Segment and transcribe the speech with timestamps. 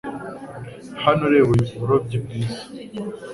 [1.05, 2.59] Hano reba uburobyi bwiza